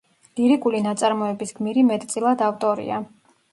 [0.37, 3.01] ლირიკული ნაწარმოების გმირი მეტწილად ავტორია.